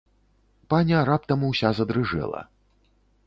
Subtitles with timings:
[0.73, 2.41] Паня раптам уся задрыжэла.